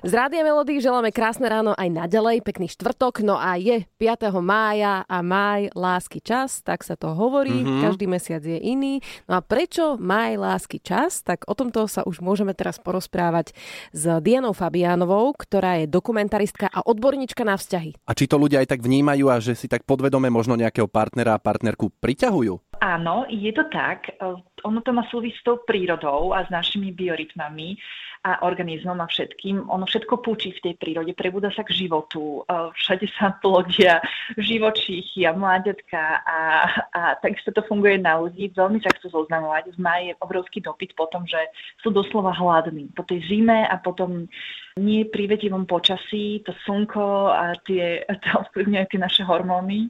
[0.00, 4.32] Z Rádia Melody želáme krásne ráno aj naďalej, pekný štvrtok, no a je 5.
[4.38, 7.82] mája a máj lásky čas, tak sa to hovorí, mm-hmm.
[7.84, 9.04] každý mesiac je iný.
[9.26, 11.26] No a prečo máj lásky čas?
[11.26, 13.52] Tak o tomto sa už môžeme teraz porozprávať
[13.90, 17.98] s Dianou Fabiánovou, ktorá je dokumentaristka a odborníčka na vzťahy.
[18.06, 21.34] A či to ľudia aj tak vnímajú a že si tak podvedome možno nejakého partnera
[21.34, 22.69] a partnerku priťahujú?
[22.80, 24.08] Áno, je to tak.
[24.64, 27.76] Ono to má súvisť s tou prírodou a s našimi biorytmami
[28.20, 29.68] a organizmom a všetkým.
[29.68, 34.00] Ono všetko púči v tej prírode, prebúda sa k životu, e, všade sa plodia
[34.36, 36.40] živočíchy a mláďatka a,
[36.92, 38.52] a takisto to funguje na ľudí.
[38.52, 39.72] Veľmi sa chcú zoznamovať.
[39.72, 41.40] V maji je obrovský dopyt po tom, že
[41.80, 42.92] sú doslova hladní.
[42.92, 44.28] Po tej zime a potom
[44.76, 49.88] nie prívetivom počasí, to slnko a tie, to ovplyvňujú tie naše hormóny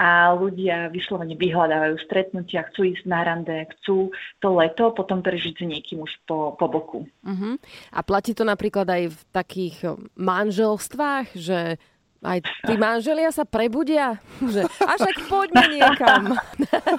[0.00, 5.66] a ľudia vyslovene vyhľadávajú stretnutia, chcú ísť na rande, chcú to leto potom prežiť s
[5.66, 7.10] niekým už po, po boku.
[7.26, 7.58] Uh-huh.
[7.90, 11.82] A platí to napríklad aj v takých manželstvách, že
[12.20, 16.36] aj tí manželia sa prebudia, že a však poďme niekam.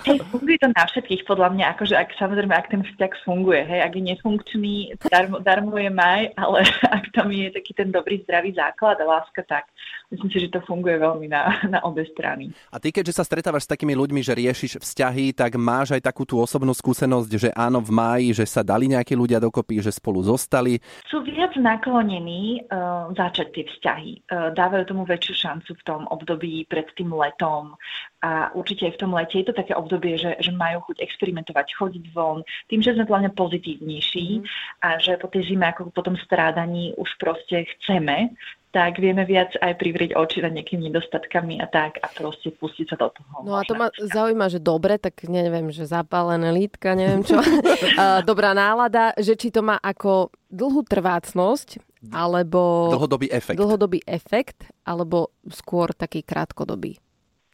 [0.01, 3.79] Hej, funguje to na všetkých, podľa mňa, akože ak, samozrejme, ak ten vzťah funguje, hej,
[3.85, 4.75] ak je nefunkčný,
[5.13, 6.65] darmo, darmo je maj, ale
[6.97, 9.69] ak tam je taký ten dobrý, zdravý základ a láska, tak
[10.09, 12.49] myslím si, že to funguje veľmi na, na obe strany.
[12.73, 16.25] A ty, keďže sa stretávaš s takými ľuďmi, že riešiš vzťahy, tak máš aj takú
[16.25, 20.25] tú osobnú skúsenosť, že áno, v máji, že sa dali nejakí ľudia dokopy, že spolu
[20.25, 20.81] zostali.
[21.05, 24.11] Sú viac naklonení uh, začať tie vzťahy.
[24.27, 27.75] Uh, dávajú tomu väčšiu šancu v tom období pred tým letom.
[28.23, 31.67] A určite aj v tom lete je to také obdobie, že, že majú chuť experimentovať,
[31.75, 34.45] chodiť von, tým, že sme hlavne pozitívnejší mm.
[34.87, 38.31] a že po tej zime, ako po tom strádaní už proste chceme,
[38.71, 42.95] tak vieme viac aj privrieť oči nad nejakými nedostatkami a tak a proste pustiť sa
[42.95, 43.43] do toho.
[43.43, 47.35] No a to ma zaujíma, že dobre, tak neviem, že zapálené lítka, neviem čo,
[48.29, 52.89] dobrá nálada, že či to má ako dlhú trvácnosť, alebo...
[52.89, 53.57] Dlhodobý efekt.
[53.61, 56.97] Dlhodobý efekt, alebo skôr taký krátkodobý.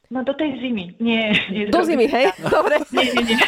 [0.08, 0.96] No do tej zimy.
[1.04, 1.36] Nie.
[1.52, 2.32] nie do zimy, hej?
[2.56, 2.80] Dobre.
[2.96, 3.38] Nie, nie, nie.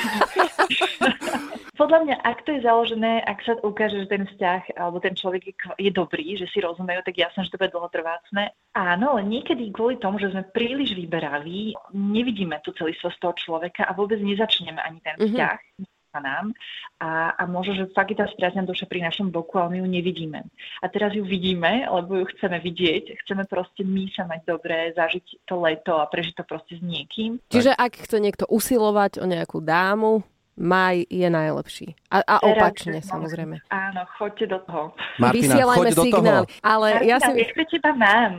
[1.80, 5.56] Podľa mňa, ak to je založené, ak sa ukáže, že ten vzťah alebo ten človek
[5.80, 8.52] je, dobrý, že si rozumejú, tak jasné, že to bude dlhotrvácne.
[8.76, 13.96] Áno, ale niekedy kvôli tomu, že sme príliš vyberaví, nevidíme tú celistvosť toho človeka a
[13.96, 15.24] vôbec nezačneme ani ten mhm.
[15.32, 15.60] vzťah.
[15.80, 16.52] Mm-hmm sa nám
[17.00, 19.88] a, a možno, že fakt je tá spriazná duša pri našom boku, ale my ju
[19.88, 20.40] nevidíme.
[20.82, 25.46] A teraz ju vidíme, lebo ju chceme vidieť, chceme proste my sa mať dobré, zažiť
[25.46, 27.40] to leto a prežiť to proste s niekým.
[27.54, 30.26] Čiže ak chce niekto usilovať o nejakú dámu,
[30.60, 31.96] maj je najlepší.
[32.12, 33.64] A, a opačne, Teraz, samozrejme.
[33.72, 34.84] Áno, choďte do toho.
[35.16, 36.46] Martina, Vysielajme do signály.
[36.52, 36.64] Toho.
[36.68, 37.32] Ale Martina, ja si...
[37.56, 38.34] pre teba mám.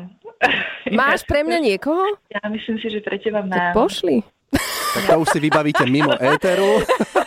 [1.00, 2.04] Máš pre mňa niekoho?
[2.28, 3.72] Ja myslím si, že pre teba mám.
[3.72, 4.20] Tak pošli.
[4.90, 6.82] Tak to už si vybavíte mimo éteru.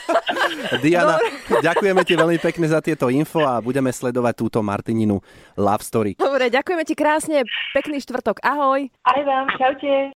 [0.83, 1.61] Diana, Dobre.
[1.63, 5.23] ďakujeme ti veľmi pekne za tieto info a budeme sledovať túto Martininu
[5.55, 6.11] Love Story.
[6.19, 7.47] Dobre, ďakujeme ti krásne.
[7.71, 8.43] Pekný štvrtok.
[8.43, 8.91] Ahoj.
[9.07, 9.47] Aj vám.
[9.55, 10.11] Čaute.